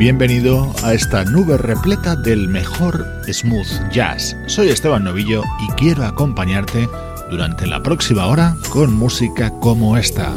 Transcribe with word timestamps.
Bienvenido 0.00 0.74
a 0.82 0.94
esta 0.94 1.26
nube 1.26 1.58
repleta 1.58 2.16
del 2.16 2.48
mejor 2.48 3.06
smooth 3.30 3.90
jazz. 3.92 4.34
Soy 4.46 4.70
Esteban 4.70 5.04
Novillo 5.04 5.42
y 5.62 5.70
quiero 5.72 6.06
acompañarte 6.06 6.88
durante 7.30 7.66
la 7.66 7.82
próxima 7.82 8.26
hora 8.26 8.56
con 8.70 8.94
música 8.94 9.50
como 9.60 9.98
esta. 9.98 10.32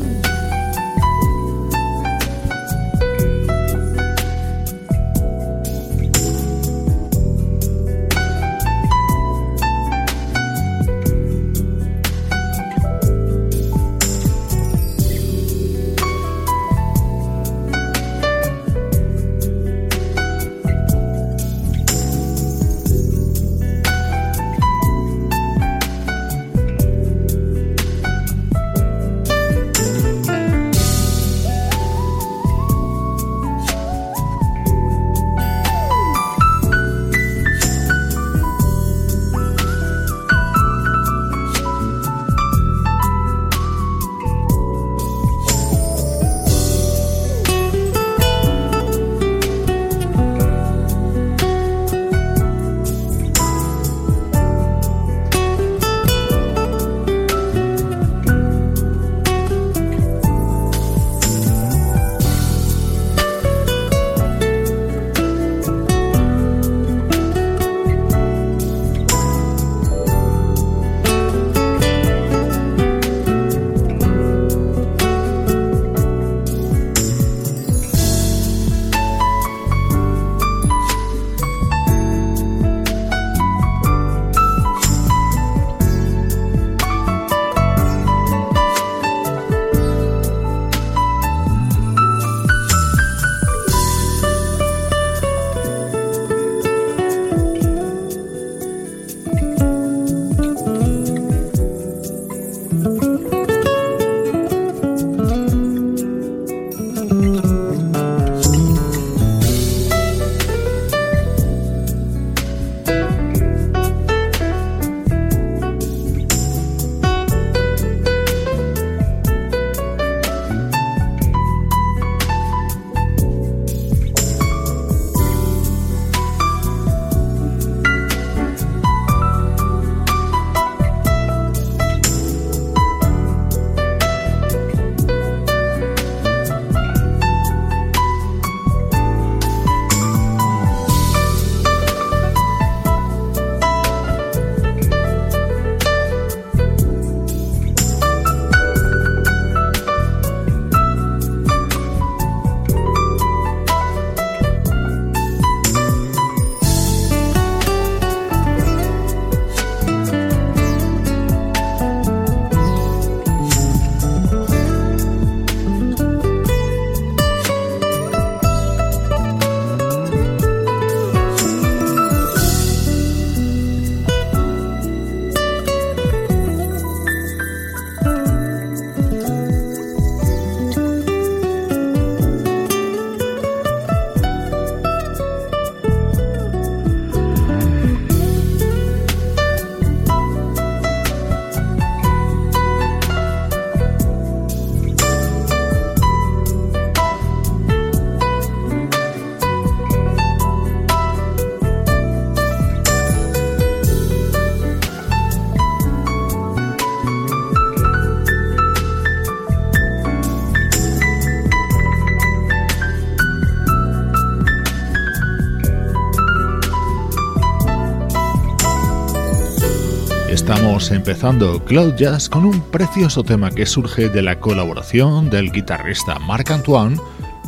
Empezando 220.74 221.64
Cloud 221.64 221.96
Jazz 221.98 222.28
con 222.28 222.46
un 222.46 222.60
precioso 222.72 223.24
tema 223.24 223.52
que 223.52 223.68
surge 223.68 224.10
de 224.10 224.24
la 224.24 224.40
colaboración 224.40 225.30
del 225.30 225.52
guitarrista 225.52 226.18
Marc 226.18 226.50
Antoine, 226.50 226.98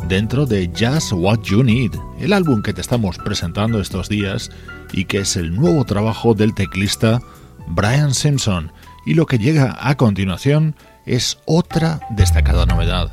dentro 0.06 0.46
de 0.46 0.70
Just 0.78 1.12
What 1.12 1.40
You 1.40 1.64
Need, 1.64 1.96
el 2.20 2.32
álbum 2.32 2.62
que 2.62 2.72
te 2.72 2.80
estamos 2.80 3.18
presentando 3.18 3.80
estos 3.80 4.08
días 4.08 4.50
y 4.92 5.06
que 5.06 5.18
es 5.18 5.36
el 5.36 5.56
nuevo 5.56 5.84
trabajo 5.84 6.34
del 6.34 6.54
teclista 6.54 7.20
Brian 7.66 8.14
Simpson. 8.14 8.70
Y 9.04 9.14
lo 9.14 9.26
que 9.26 9.38
llega 9.38 9.76
a 9.80 9.96
continuación 9.96 10.76
es 11.04 11.38
otra 11.46 11.98
destacada 12.10 12.64
novedad. 12.64 13.10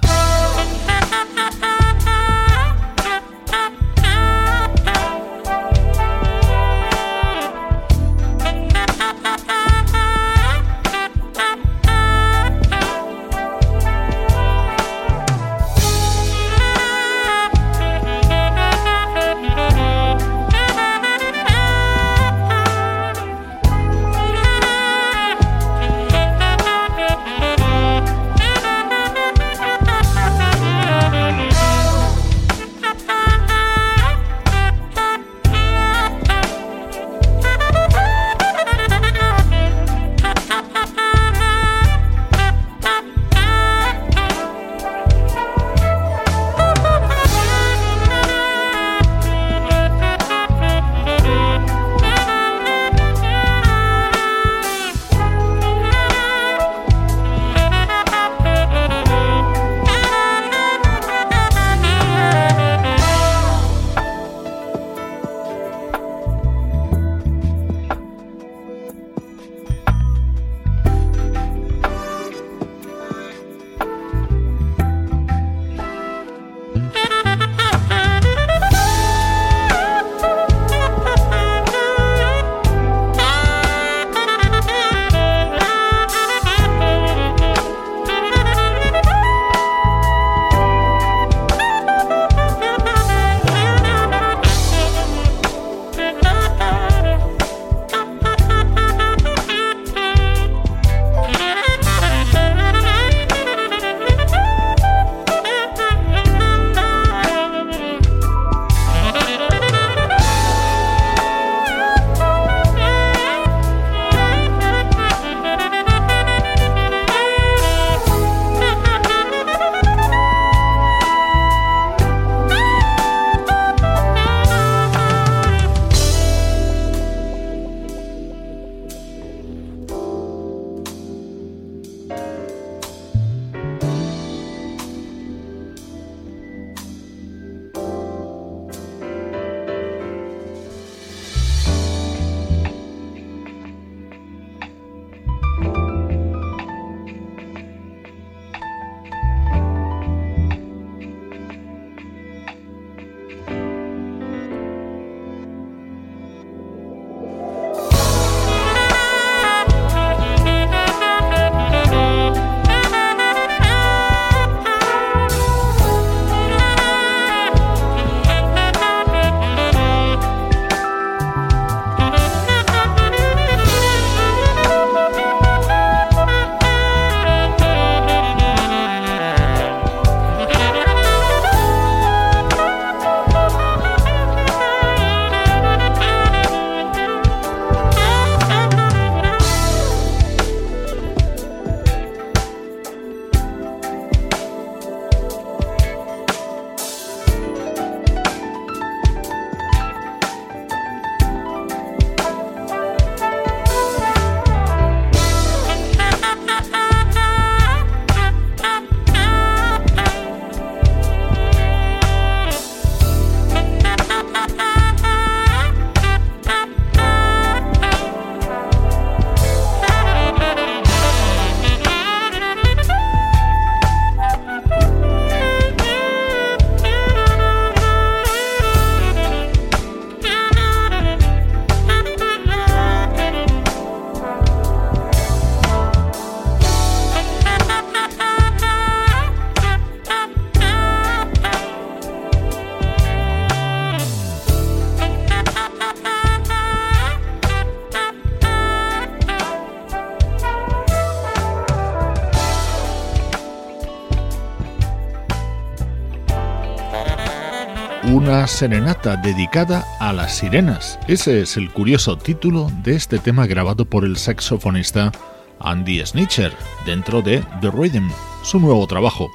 Serenata 258.47 259.15
dedicada 259.15 259.85
a 259.99 260.13
las 260.13 260.37
sirenas. 260.37 260.99
Ese 261.07 261.41
es 261.41 261.57
el 261.57 261.71
curioso 261.71 262.17
título 262.17 262.69
de 262.83 262.95
este 262.95 263.17
tema 263.17 263.47
grabado 263.47 263.85
por 263.85 264.03
el 264.05 264.17
saxofonista 264.17 265.11
Andy 265.59 266.05
Snitcher 266.05 266.53
dentro 266.85 267.21
de 267.21 267.43
The 267.61 267.71
Rhythm, 267.71 268.09
su 268.43 268.59
nuevo 268.59 268.85
trabajo. 268.87 269.29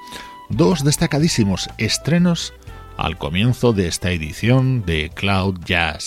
Dos 0.48 0.84
destacadísimos 0.84 1.68
estrenos 1.78 2.52
al 2.96 3.16
comienzo 3.16 3.72
de 3.72 3.88
esta 3.88 4.10
edición 4.10 4.84
de 4.84 5.10
Cloud 5.14 5.60
Jazz. 5.64 6.06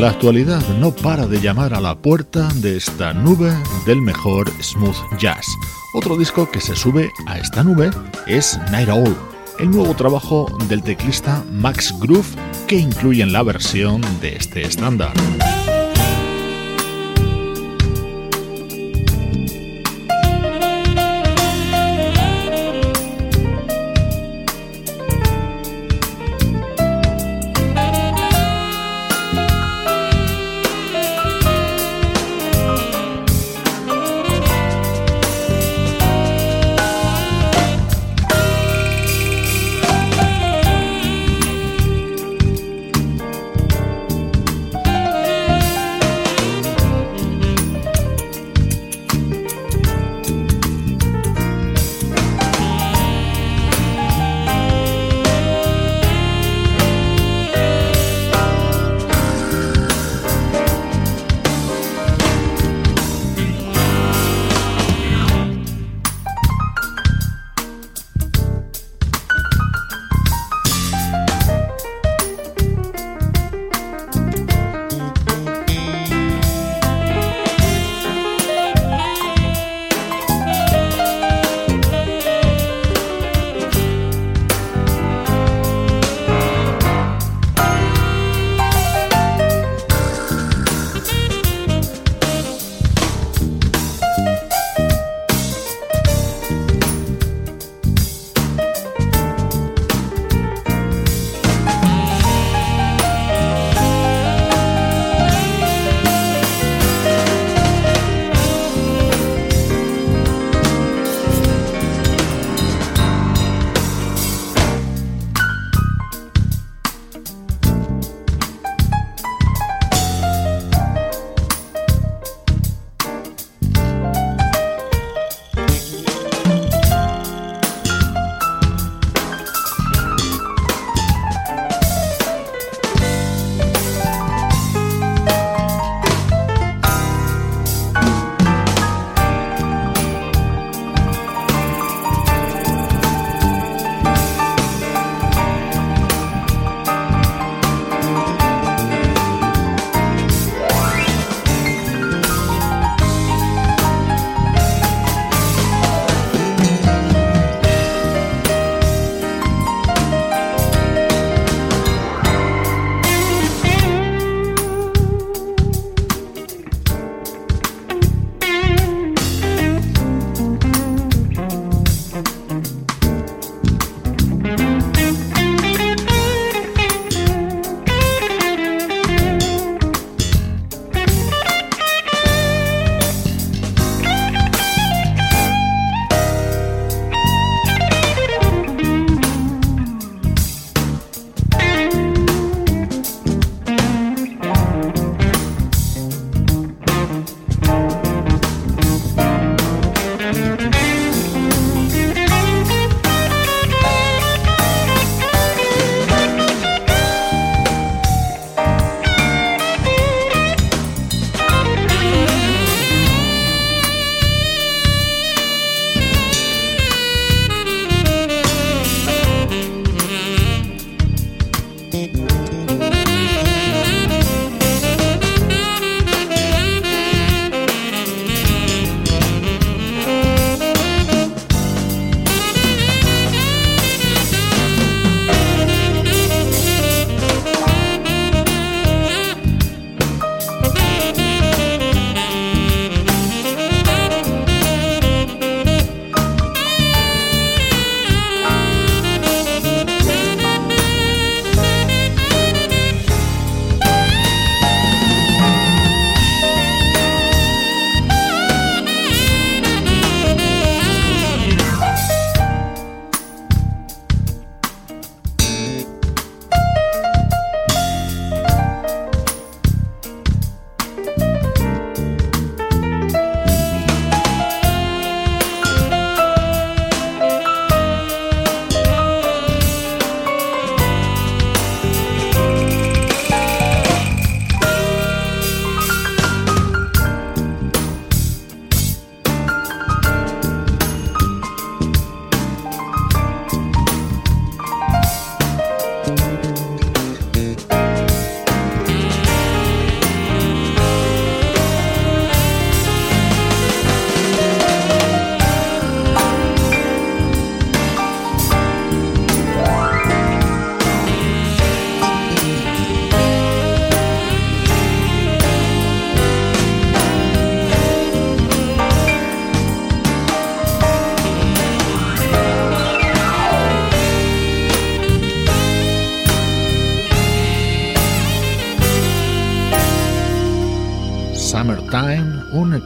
La 0.00 0.08
actualidad 0.08 0.66
no 0.78 0.92
para 0.92 1.26
de 1.26 1.42
llamar 1.42 1.74
a 1.74 1.80
la 1.82 1.94
puerta 1.94 2.48
de 2.54 2.78
esta 2.78 3.12
nube 3.12 3.52
del 3.84 4.00
mejor 4.00 4.50
smooth 4.62 4.96
jazz. 5.18 5.44
Otro 5.92 6.16
disco 6.16 6.50
que 6.50 6.58
se 6.58 6.74
sube 6.74 7.10
a 7.26 7.38
esta 7.38 7.62
nube 7.62 7.90
es 8.26 8.58
Night 8.70 8.88
Owl, 8.88 9.14
el 9.58 9.70
nuevo 9.70 9.94
trabajo 9.94 10.46
del 10.70 10.82
teclista 10.82 11.44
Max 11.52 11.94
Groove 12.00 12.34
que 12.66 12.76
incluye 12.76 13.22
en 13.22 13.34
la 13.34 13.42
versión 13.42 14.00
de 14.22 14.36
este 14.36 14.62
estándar. 14.62 15.12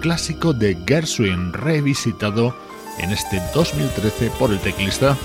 Clásico 0.04 0.52
de 0.52 0.76
Gershwin 0.86 1.54
revisitado 1.54 2.54
en 2.98 3.10
este 3.10 3.40
2013 3.54 4.28
por 4.38 4.50
el 4.50 4.58
teclista 4.58 5.16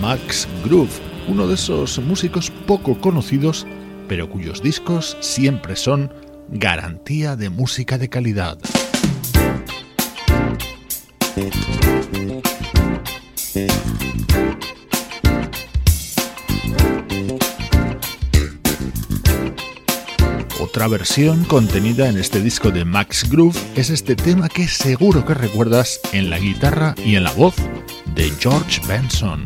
Max 0.00 0.46
Groove, 0.64 0.92
uno 1.26 1.48
de 1.48 1.54
esos 1.54 1.98
músicos 1.98 2.48
poco 2.48 3.00
conocidos, 3.00 3.66
pero 4.06 4.30
cuyos 4.30 4.62
discos 4.62 5.16
siempre 5.18 5.74
son 5.74 6.12
garantía 6.50 7.34
de 7.34 7.50
música 7.50 7.98
de 7.98 8.08
calidad. 8.08 8.58
Otra 20.82 20.98
versión 20.98 21.44
contenida 21.44 22.08
en 22.08 22.18
este 22.18 22.40
disco 22.40 22.72
de 22.72 22.84
Max 22.84 23.30
Groove 23.30 23.56
es 23.76 23.88
este 23.90 24.16
tema 24.16 24.48
que 24.48 24.66
seguro 24.66 25.24
que 25.24 25.32
recuerdas 25.32 26.00
en 26.12 26.28
la 26.28 26.40
guitarra 26.40 26.96
y 27.04 27.14
en 27.14 27.22
la 27.22 27.30
voz 27.30 27.54
de 28.16 28.32
George 28.40 28.80
Benson. 28.88 29.44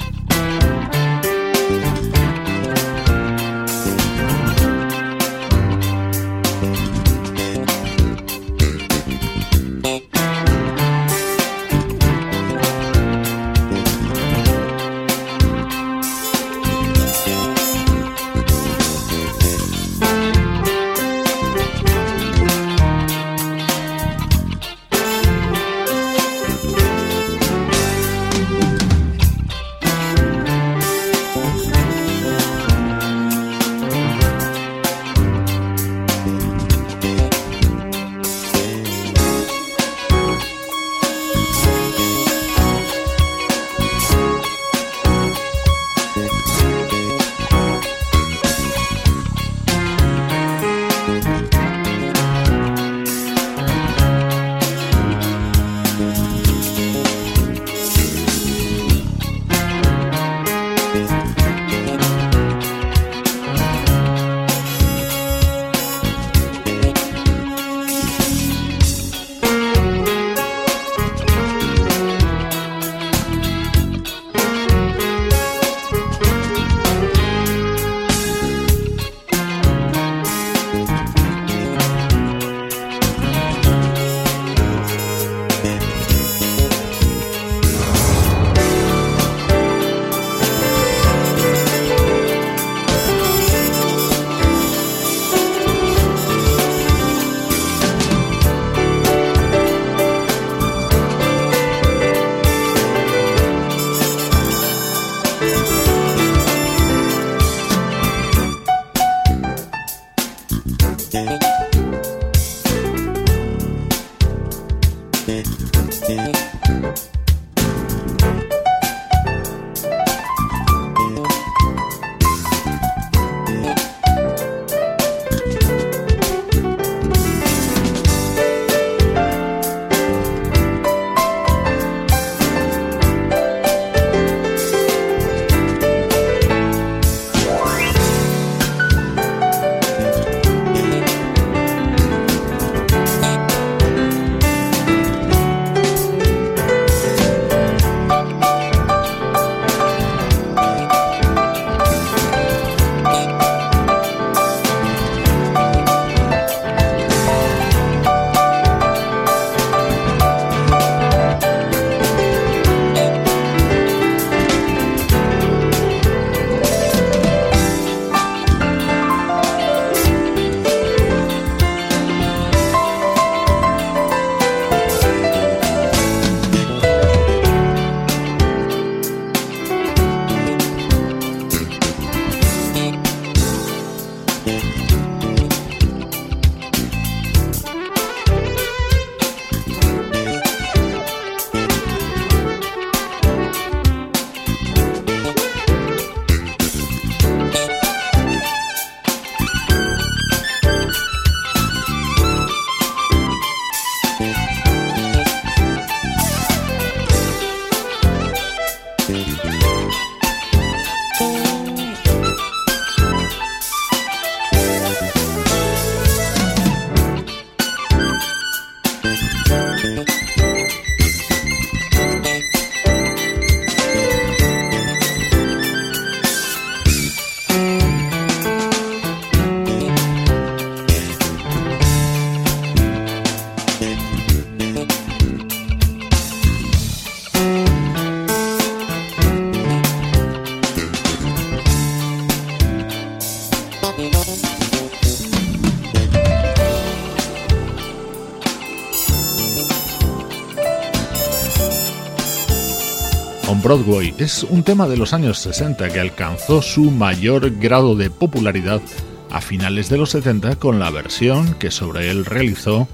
Broadway 253.66 254.14
es 254.18 254.44
un 254.44 254.62
tema 254.62 254.86
de 254.86 254.96
los 254.96 255.12
años 255.12 255.40
60 255.40 255.88
que 255.88 255.98
alcanzó 255.98 256.62
su 256.62 256.92
mayor 256.92 257.50
grado 257.58 257.96
de 257.96 258.10
popularidad 258.10 258.80
a 259.28 259.40
finales 259.40 259.88
de 259.88 259.98
los 259.98 260.10
70 260.10 260.54
con 260.54 260.78
la 260.78 260.88
versión 260.90 261.52
que 261.54 261.72
sobre 261.72 262.08
él 262.08 262.24
realizó 262.24 262.86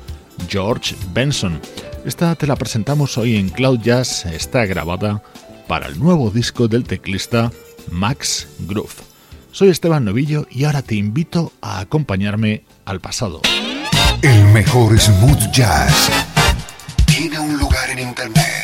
George 0.49 0.97
Benson. 1.13 1.61
Esta 2.07 2.35
te 2.37 2.47
la 2.47 2.57
presentamos 2.57 3.19
hoy 3.19 3.37
en 3.37 3.51
Cloud 3.51 3.81
Jazz, 3.81 4.25
está 4.25 4.65
grabada 4.65 5.23
para 5.69 5.89
el 5.89 5.99
nuevo 5.99 6.31
disco 6.31 6.69
del 6.69 6.85
teclista 6.85 7.53
Max 7.91 8.49
Groove. 8.61 8.95
Soy 9.51 9.69
Esteban 9.69 10.07
Novillo 10.07 10.47
y 10.51 10.65
ahora 10.65 10.81
te 10.81 10.95
invito 10.95 11.53
a 11.61 11.81
acompañarme 11.81 12.65
al 12.87 12.99
pasado. 12.99 13.43
El 14.23 14.43
mejor 14.47 14.99
smooth 14.99 15.53
jazz 15.53 16.09
tiene 17.05 17.39
un 17.39 17.59
lugar 17.59 17.91
en 17.91 17.99
internet. 17.99 18.62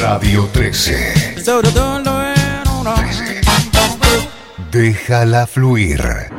Radio 0.00 0.48
13. 0.52 1.42
13. 1.42 2.34
Déjala 4.72 5.46
fluir. 5.46 6.35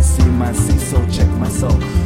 see 0.00 0.24
my 0.24 0.52
C, 0.52 0.78
so 0.78 0.96
check 1.08 1.28
my 1.38 1.48
soul. 1.48 1.99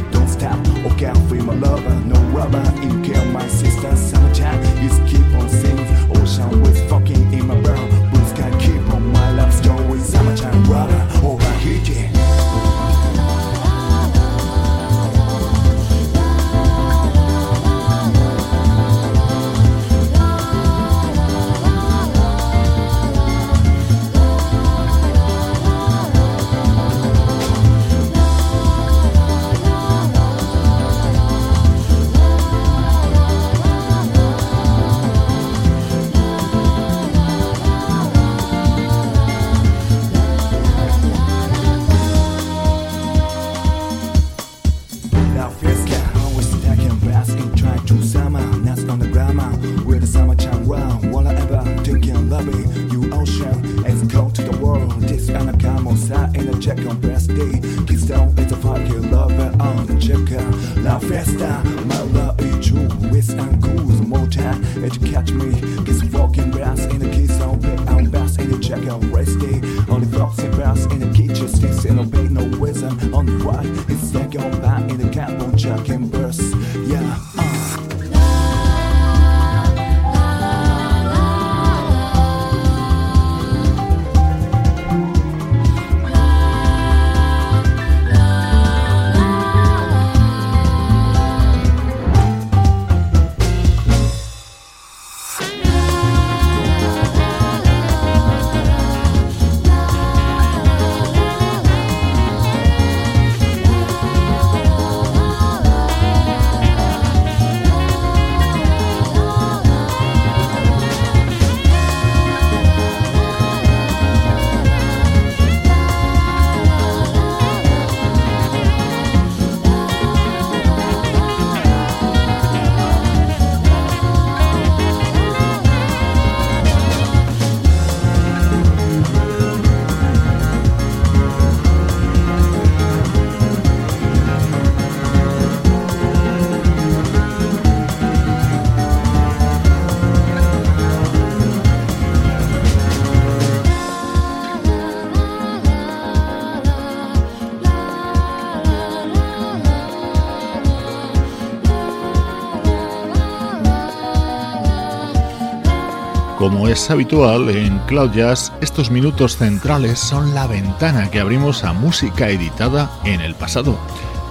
Es 156.75 156.91
habitual 156.91 157.49
en 157.49 157.79
Cloud 157.87 158.11
Jazz, 158.11 158.51
estos 158.59 158.91
minutos 158.91 159.37
centrales 159.37 159.97
son 159.97 160.35
la 160.35 160.45
ventana 160.45 161.09
que 161.09 161.21
abrimos 161.21 161.63
a 161.63 161.71
música 161.71 162.27
editada 162.27 162.91
en 163.05 163.21
el 163.21 163.33
pasado. 163.33 163.79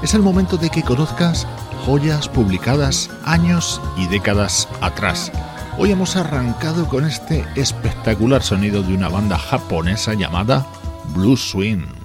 Es 0.03 0.13
el 0.13 0.21
momento 0.21 0.59
de 0.59 0.69
que 0.69 0.83
conozcas 0.83 1.47
joyas 1.87 2.29
publicadas 2.29 3.09
años 3.25 3.81
y 3.97 4.09
décadas 4.09 4.69
atrás. 4.83 5.33
Hoy 5.79 5.93
hemos 5.93 6.17
arrancado 6.17 6.87
con 6.87 7.07
este 7.07 7.47
espectacular 7.55 8.43
sonido 8.43 8.83
de 8.83 8.95
una 8.95 9.09
banda 9.09 9.39
japonesa 9.39 10.13
llamada 10.13 10.67
Blue 11.15 11.39
Swing. 11.39 12.04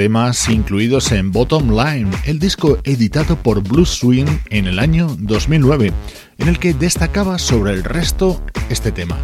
Temas 0.00 0.48
incluidos 0.48 1.12
en 1.12 1.30
Bottom 1.30 1.72
Line, 1.72 2.10
el 2.24 2.38
disco 2.38 2.78
editado 2.84 3.36
por 3.36 3.62
Blue 3.62 3.84
Swing 3.84 4.24
en 4.48 4.66
el 4.66 4.78
año 4.78 5.14
2009, 5.18 5.92
en 6.38 6.48
el 6.48 6.58
que 6.58 6.72
destacaba 6.72 7.38
sobre 7.38 7.74
el 7.74 7.84
resto 7.84 8.42
este 8.70 8.92
tema. 8.92 9.18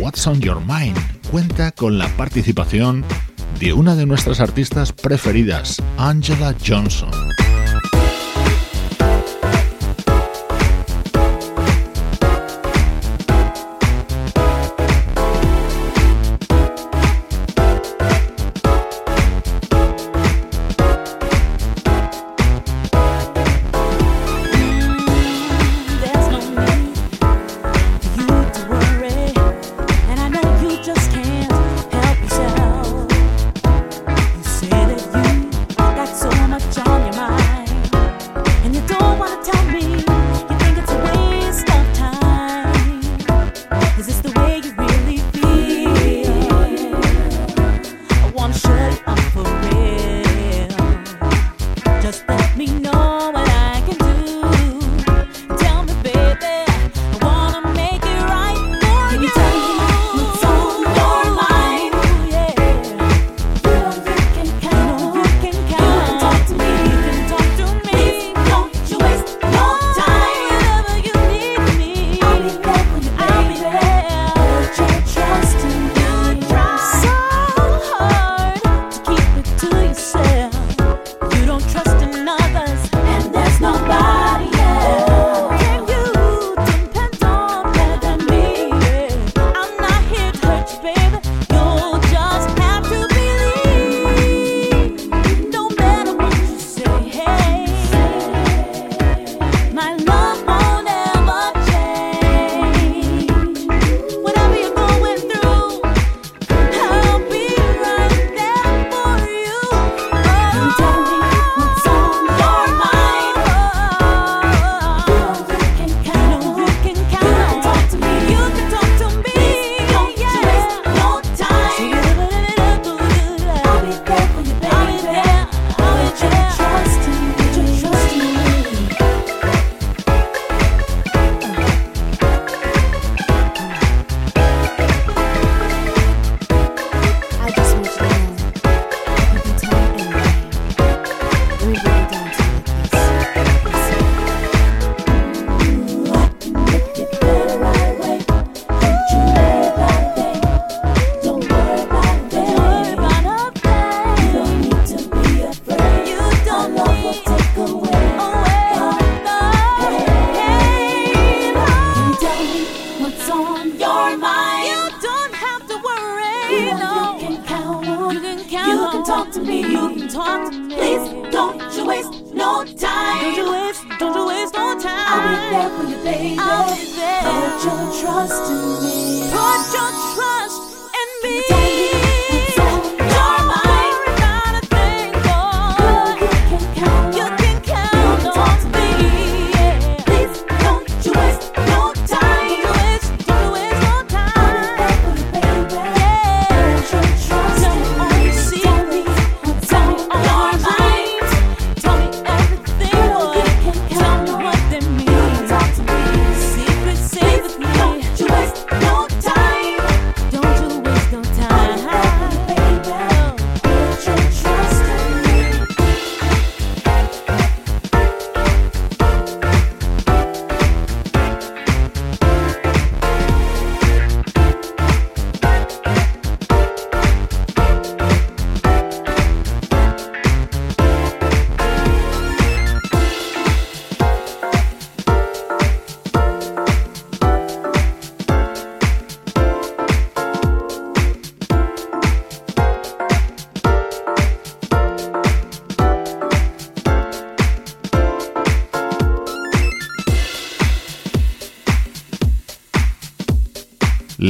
What's 0.00 0.26
on 0.26 0.40
Your 0.40 0.60
Mind 0.66 0.98
cuenta 1.30 1.70
con 1.70 1.96
la 1.96 2.08
participación 2.16 3.04
de 3.60 3.72
una 3.72 3.94
de 3.94 4.06
nuestras 4.06 4.40
artistas 4.40 4.90
preferidas, 4.90 5.80
Angela 5.96 6.56
Johnson. 6.66 7.12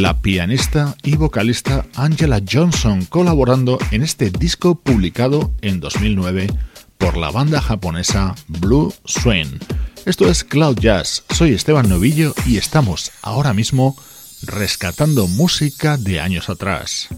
La 0.03 0.21
pianista 0.21 0.95
y 1.03 1.17
vocalista 1.17 1.87
Angela 1.95 2.43
Johnson 2.47 3.07
colaborando 3.07 3.79
en 3.93 4.03
este 4.03 4.29
disco 4.31 4.75
publicado 4.75 5.53
en 5.63 5.81
2009 5.81 6.49
por 6.99 7.17
la 7.17 7.31
banda 7.31 7.63
japonesa 7.63 8.35
Blue 8.47 8.93
Swain. 9.07 9.59
Esto 10.05 10.29
es 10.29 10.45
Cloud 10.45 10.79
Jazz, 10.79 11.25
soy 11.31 11.55
Esteban 11.55 11.89
Novillo 11.89 12.35
y 12.45 12.59
estamos 12.59 13.11
ahora 13.23 13.55
mismo 13.55 13.97
rescatando 14.43 15.29
música 15.29 15.97
de 15.97 16.21
años 16.21 16.51
atrás. 16.51 17.09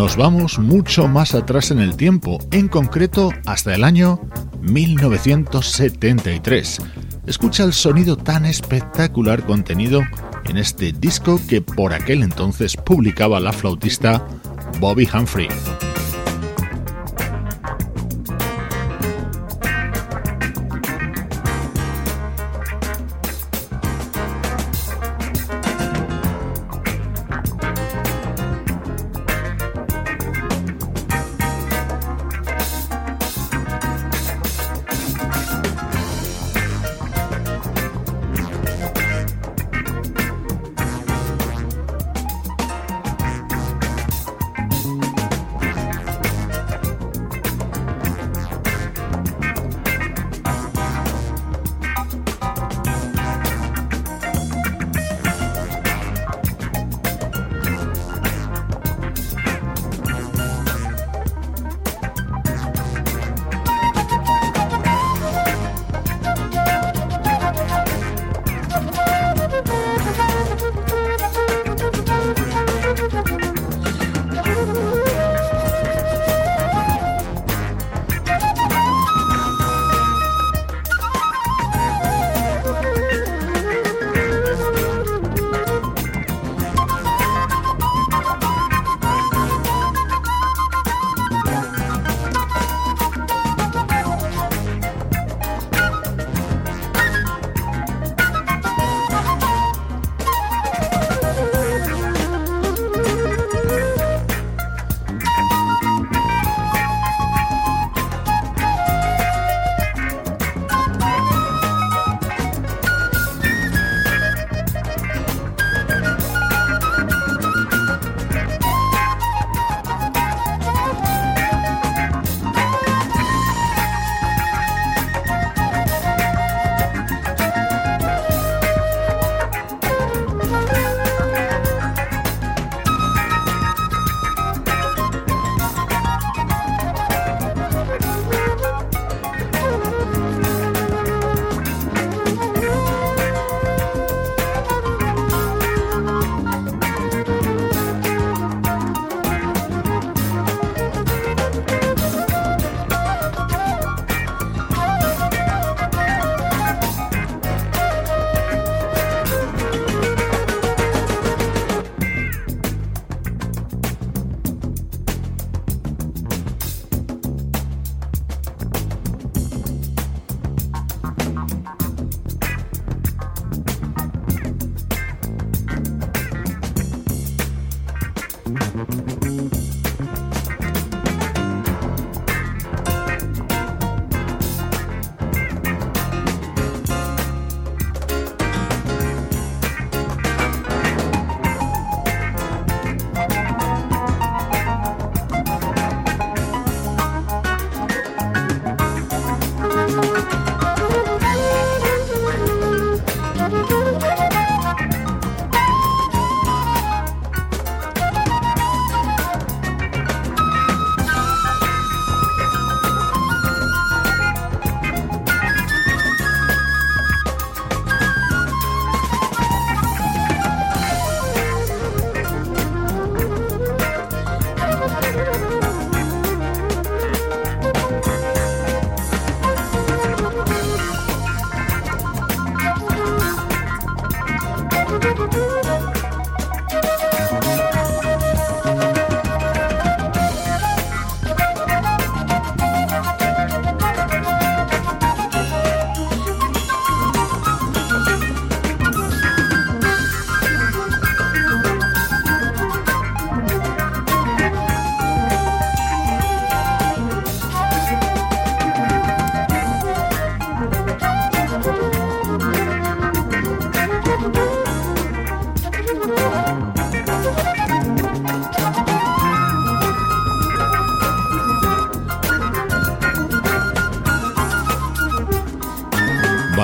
Nos 0.00 0.16
vamos 0.16 0.58
mucho 0.58 1.06
más 1.08 1.34
atrás 1.34 1.70
en 1.72 1.78
el 1.78 1.94
tiempo, 1.94 2.38
en 2.52 2.68
concreto 2.68 3.28
hasta 3.44 3.74
el 3.74 3.84
año 3.84 4.18
1973. 4.62 6.78
Escucha 7.26 7.64
el 7.64 7.74
sonido 7.74 8.16
tan 8.16 8.46
espectacular 8.46 9.44
contenido 9.44 10.00
en 10.46 10.56
este 10.56 10.92
disco 10.92 11.38
que 11.46 11.60
por 11.60 11.92
aquel 11.92 12.22
entonces 12.22 12.78
publicaba 12.78 13.40
la 13.40 13.52
flautista 13.52 14.26
Bobby 14.80 15.06
Humphrey. 15.12 15.48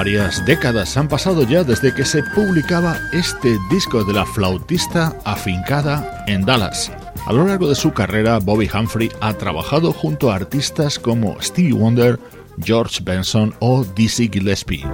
Varias 0.07 0.45
décadas 0.47 0.97
han 0.97 1.09
pasado 1.09 1.43
ya 1.43 1.65
desde 1.65 1.93
que 1.93 2.05
se 2.05 2.23
publicaba 2.23 2.97
este 3.13 3.57
disco 3.73 4.05
de 4.05 4.13
la 4.13 4.25
flautista 4.25 5.13
afincada 5.25 6.23
en 6.29 6.45
Dallas. 6.45 6.93
A 7.27 7.33
lo 7.33 7.45
largo 7.45 7.69
de 7.69 7.75
su 7.75 7.93
carrera, 7.93 8.39
Bobby 8.39 8.71
Humphrey 8.73 9.11
ha 9.21 9.35
trabajado 9.35 9.93
junto 9.93 10.31
a 10.31 10.37
artistas 10.37 11.01
como 11.01 11.43
Stevie 11.43 11.73
Wonder, 11.73 12.21
George 12.63 13.01
Benson 13.03 13.53
o 13.59 13.85
Dizzy 13.97 14.31
Gillespie. 14.33 14.85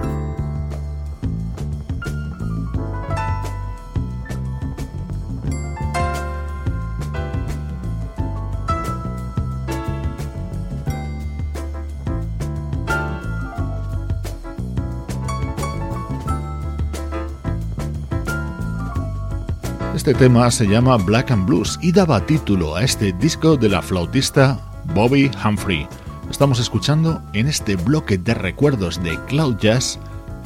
Este 20.02 20.14
tema 20.14 20.50
se 20.50 20.66
llama 20.66 20.96
Black 20.96 21.30
and 21.30 21.46
Blues 21.46 21.78
y 21.80 21.92
daba 21.92 22.26
título 22.26 22.74
a 22.74 22.82
este 22.82 23.12
disco 23.12 23.56
de 23.56 23.68
la 23.68 23.80
flautista 23.80 24.58
Bobby 24.96 25.30
Humphrey. 25.44 25.86
Estamos 26.28 26.58
escuchando 26.58 27.22
en 27.34 27.46
este 27.46 27.76
bloque 27.76 28.18
de 28.18 28.34
recuerdos 28.34 29.00
de 29.04 29.16
Cloud 29.28 29.58
Jazz 29.58 30.00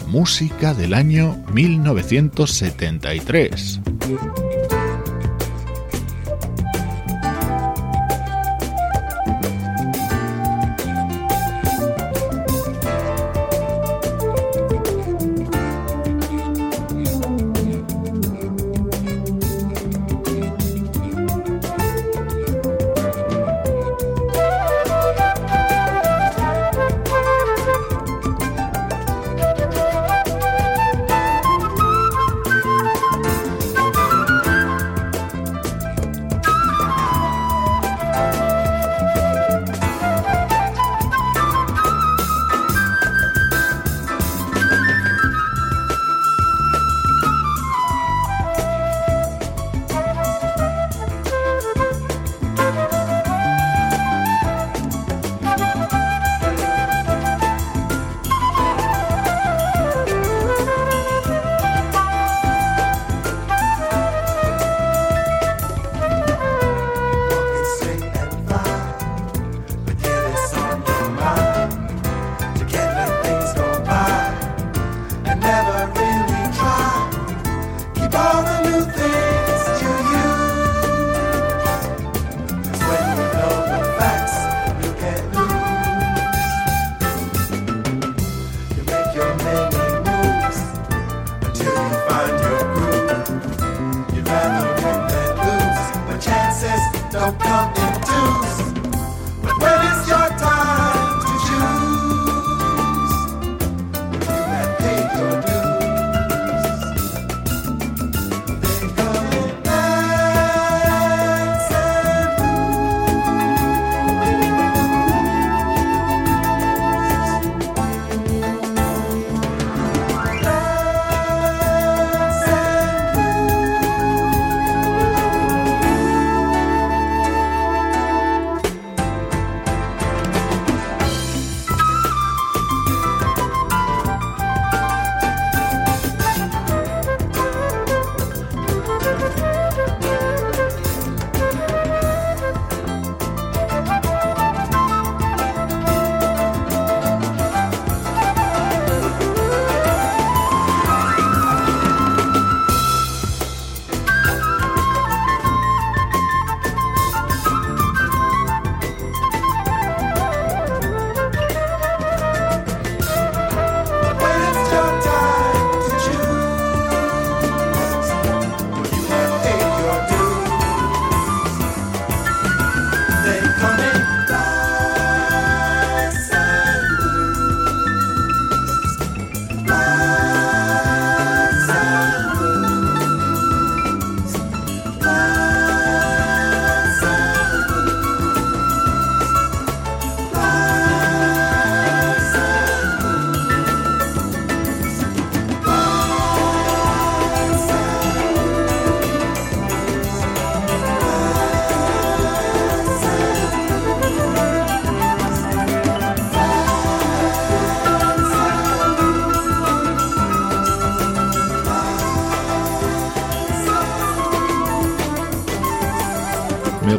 música 0.09 0.74
del 0.74 0.92
año 0.92 1.42
1973. 1.54 3.80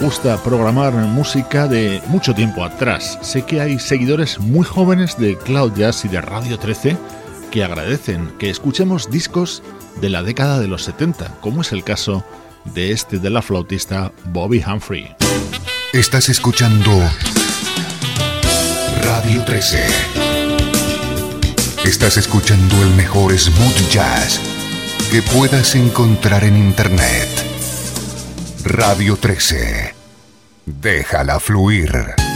Gusta 0.08 0.41
programar 0.41 0.93
música 0.93 1.68
de 1.68 2.01
mucho 2.08 2.34
tiempo 2.34 2.64
atrás. 2.64 3.20
Sé 3.22 3.41
que 3.41 3.60
hay 3.60 3.78
seguidores 3.78 4.39
muy 4.39 4.64
jóvenes 4.64 5.18
de 5.18 5.38
Cloud 5.38 5.74
Jazz 5.76 6.05
y 6.05 6.08
de 6.08 6.22
Radio 6.22 6.58
13 6.58 6.95
que 7.51 7.66
agradecen 7.66 8.32
que 8.39 8.49
escuchemos 8.49 9.12
discos 9.12 9.62
de 9.99 10.10
la 10.10 10.24
década 10.24 10.62
de 10.62 10.70
los 10.70 10.84
70, 10.84 11.39
como 11.41 11.60
es 11.60 11.74
el 11.74 11.84
caso 11.84 12.24
de 12.74 12.93
este 12.93 13.20
de 13.20 13.30
la 13.30 13.41
flautista 13.41 14.14
Bobby 14.32 14.64
Humphrey. 14.66 15.14
Estás 15.91 16.30
escuchando 16.30 16.89
Radio 19.03 19.43
13. 19.43 19.88
Estás 21.84 22.16
escuchando 22.16 22.82
el 22.82 22.91
mejor 22.91 23.38
smooth 23.38 23.89
jazz 23.91 24.39
que 25.12 25.22
puedas 25.22 25.76
encontrar 25.76 26.45
en 26.45 26.55
Internet. 26.55 27.28
Radio 28.64 29.18
13. 29.18 29.97
Déjala 30.68 31.39
fluir. 31.39 32.27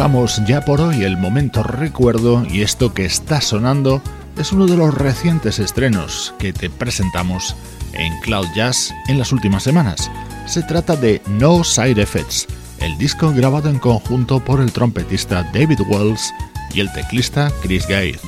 Dejamos 0.00 0.42
ya 0.46 0.62
por 0.62 0.80
hoy 0.80 1.04
el 1.04 1.18
momento 1.18 1.62
recuerdo 1.62 2.42
y 2.50 2.62
esto 2.62 2.94
que 2.94 3.04
está 3.04 3.42
sonando 3.42 4.00
es 4.38 4.50
uno 4.50 4.66
de 4.66 4.74
los 4.74 4.94
recientes 4.94 5.58
estrenos 5.58 6.32
que 6.38 6.54
te 6.54 6.70
presentamos 6.70 7.54
en 7.92 8.18
Cloud 8.20 8.46
Jazz 8.56 8.94
en 9.08 9.18
las 9.18 9.30
últimas 9.30 9.62
semanas. 9.62 10.10
Se 10.46 10.62
trata 10.62 10.96
de 10.96 11.20
No 11.26 11.64
Side 11.64 12.00
Effects, 12.00 12.46
el 12.78 12.96
disco 12.96 13.30
grabado 13.34 13.68
en 13.68 13.78
conjunto 13.78 14.42
por 14.42 14.62
el 14.62 14.72
trompetista 14.72 15.42
David 15.52 15.80
Wells 15.86 16.32
y 16.72 16.80
el 16.80 16.90
teclista 16.94 17.52
Chris 17.60 17.86
Gay. 17.86 18.18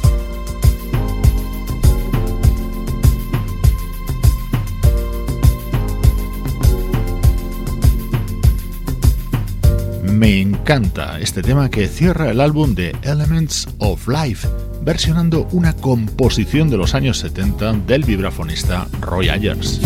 Me 10.23 10.41
encanta 10.41 11.19
este 11.19 11.43
tema 11.43 11.69
que 11.69 11.89
cierra 11.89 12.31
el 12.31 12.41
álbum 12.41 12.77
de 12.77 12.95
Elements 13.03 13.67
of 13.79 14.07
Life, 14.07 14.47
versionando 14.83 15.49
una 15.51 15.73
composición 15.75 16.71
de 16.71 16.77
los 16.77 16.95
años 16.95 17.19
70 17.19 17.73
del 17.89 18.05
vibrafonista 18.05 18.87
Roy 19.01 19.31
Ayers. 19.31 19.81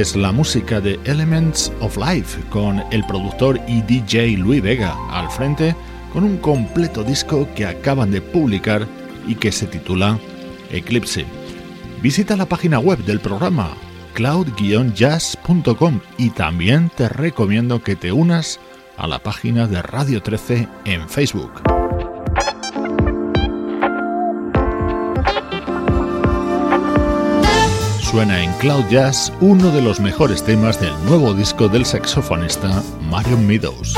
Es 0.00 0.14
la 0.14 0.30
música 0.30 0.80
de 0.80 0.98
Elements 1.04 1.72
of 1.80 1.96
Life 1.96 2.40
con 2.50 2.84
el 2.92 3.04
productor 3.06 3.60
y 3.66 3.82
DJ 3.82 4.36
Louis 4.36 4.62
Vega 4.62 4.94
al 5.10 5.28
frente 5.28 5.74
con 6.12 6.22
un 6.22 6.36
completo 6.36 7.02
disco 7.02 7.48
que 7.56 7.66
acaban 7.66 8.12
de 8.12 8.20
publicar 8.20 8.86
y 9.26 9.34
que 9.34 9.50
se 9.50 9.66
titula 9.66 10.16
Eclipse. 10.70 11.24
Visita 12.00 12.36
la 12.36 12.46
página 12.46 12.78
web 12.78 13.00
del 13.00 13.18
programa 13.18 13.70
cloud-jazz.com 14.14 16.00
y 16.16 16.30
también 16.30 16.90
te 16.90 17.08
recomiendo 17.08 17.82
que 17.82 17.96
te 17.96 18.12
unas 18.12 18.60
a 18.96 19.08
la 19.08 19.18
página 19.18 19.66
de 19.66 19.82
Radio 19.82 20.22
13 20.22 20.68
en 20.84 21.08
Facebook. 21.08 21.77
Suena 28.10 28.42
en 28.42 28.50
Cloud 28.54 28.86
Jazz 28.88 29.30
uno 29.42 29.70
de 29.70 29.82
los 29.82 30.00
mejores 30.00 30.42
temas 30.42 30.80
del 30.80 30.94
nuevo 31.04 31.34
disco 31.34 31.68
del 31.68 31.84
saxofonista 31.84 32.82
Marion 33.10 33.46
Meadows. 33.46 33.94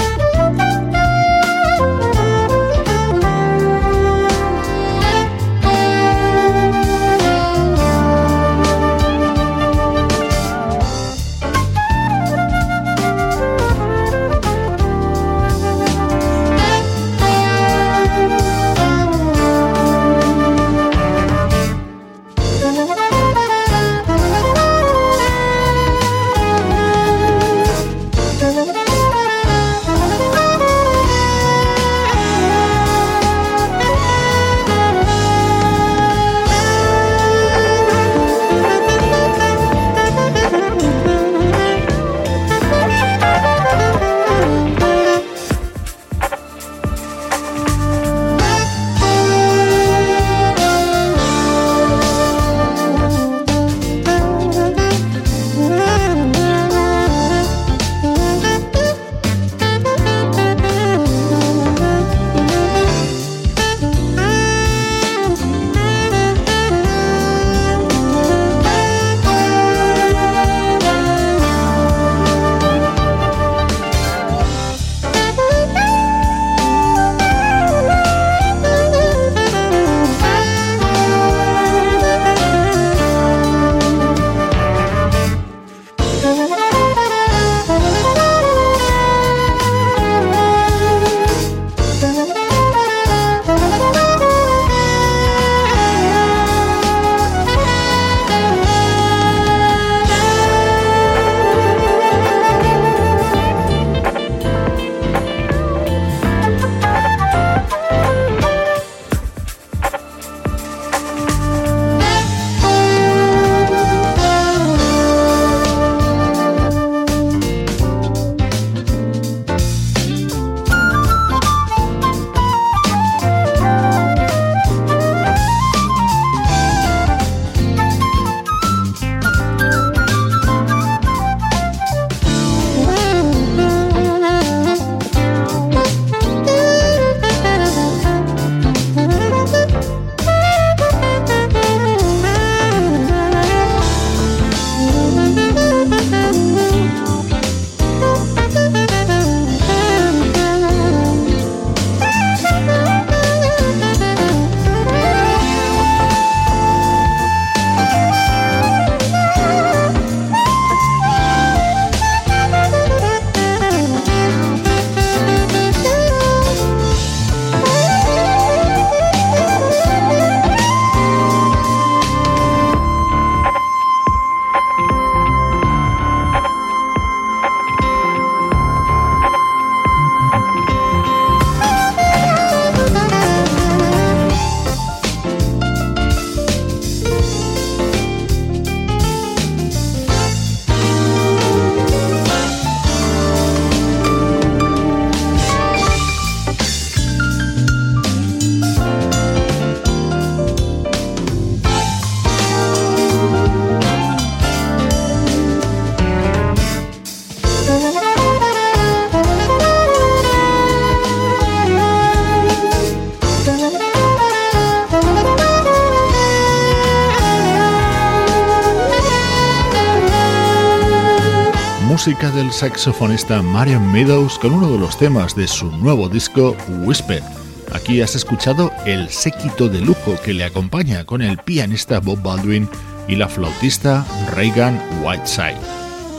Del 222.41 222.53
saxofonista 222.53 223.43
Marion 223.43 223.93
Meadows 223.93 224.39
con 224.39 224.55
uno 224.55 224.71
de 224.71 224.79
los 224.79 224.97
temas 224.97 225.37
de 225.37 225.47
su 225.47 225.71
nuevo 225.73 226.09
disco 226.09 226.57
Whisper. 226.85 227.23
Aquí 227.71 228.01
has 228.01 228.15
escuchado 228.15 228.73
el 228.87 229.11
séquito 229.11 229.69
de 229.69 229.83
lujo 229.83 230.15
que 230.25 230.33
le 230.33 230.45
acompaña 230.45 231.05
con 231.05 231.21
el 231.21 231.37
pianista 231.37 232.01
Bob 232.01 232.23
Baldwin 232.23 232.67
y 233.09 233.17
la 233.17 233.29
flautista 233.29 234.07
Reagan 234.35 234.81
Whiteside. 235.05 235.61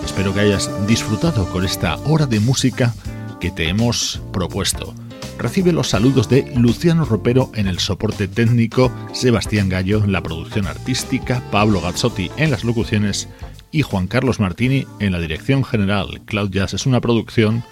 Espero 0.06 0.32
que 0.32 0.42
hayas 0.42 0.70
disfrutado 0.86 1.48
con 1.52 1.66
esta 1.66 1.96
hora 2.06 2.28
de 2.28 2.40
música 2.40 2.94
que 3.40 3.50
te 3.50 3.68
hemos 3.68 4.22
propuesto. 4.32 4.94
Recibe 5.40 5.72
los 5.72 5.90
saludos 5.90 6.30
de 6.30 6.54
Luciano 6.56 7.04
Ropero 7.04 7.52
en 7.56 7.66
el 7.66 7.80
soporte 7.80 8.28
técnico, 8.28 8.92
Sebastián 9.12 9.70
Gallo 9.70 10.04
en 10.04 10.12
la 10.12 10.22
producción 10.22 10.68
artística, 10.68 11.42
Pablo 11.50 11.82
Gazzotti 11.82 12.30
en 12.38 12.52
las 12.52 12.64
locuciones 12.64 13.28
y 13.72 13.82
Juan 13.82 14.08
Carlos 14.08 14.40
Martini 14.40 14.86
en 15.00 15.12
la 15.12 15.20
dirección 15.20 15.64
general. 15.64 16.22
Cloud 16.26 16.56
es 16.56 16.86
una 16.86 17.02
producción 17.02 17.64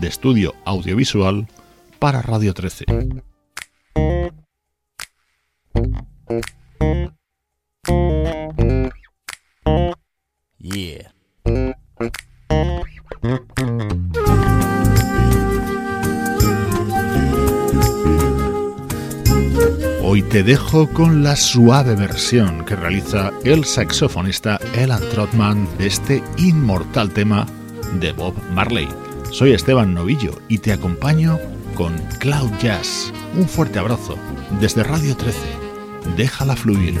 de 0.00 0.08
estudio 0.08 0.54
audiovisual 0.64 1.46
para 1.98 2.22
Radio 2.22 2.54
13. 2.54 2.86
Hoy 20.12 20.20
te 20.22 20.42
dejo 20.42 20.90
con 20.92 21.24
la 21.24 21.36
suave 21.36 21.94
versión 21.94 22.66
que 22.66 22.76
realiza 22.76 23.32
el 23.44 23.64
saxofonista 23.64 24.60
Elan 24.74 25.00
Trotman 25.10 25.66
de 25.78 25.86
este 25.86 26.22
inmortal 26.36 27.14
tema 27.14 27.46
de 27.98 28.12
Bob 28.12 28.34
Marley. 28.52 28.90
Soy 29.30 29.52
Esteban 29.52 29.94
Novillo 29.94 30.38
y 30.48 30.58
te 30.58 30.74
acompaño 30.74 31.38
con 31.74 31.96
Cloud 32.18 32.50
Jazz. 32.60 33.10
Un 33.38 33.48
fuerte 33.48 33.78
abrazo 33.78 34.18
desde 34.60 34.82
Radio 34.82 35.16
13. 35.16 35.38
Déjala 36.14 36.56
fluir. 36.56 37.00